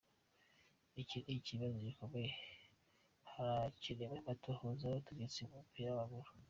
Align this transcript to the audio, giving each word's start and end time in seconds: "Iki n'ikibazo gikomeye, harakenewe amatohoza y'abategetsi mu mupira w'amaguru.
"Iki 1.01 1.17
n'ikibazo 1.21 1.75
gikomeye, 1.87 2.31
harakenewe 3.31 4.15
amatohoza 4.21 4.83
y'abategetsi 4.87 5.37
mu 5.47 5.53
mupira 5.63 5.91
w'amaguru. 5.97 6.29